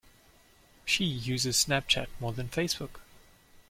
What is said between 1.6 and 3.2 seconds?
SnapChat more than Facebook